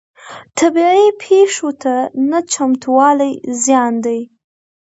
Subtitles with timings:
[0.59, 1.93] طبیعي پیښو ته
[2.29, 3.31] نه چمتووالی
[3.63, 4.19] زیان دی.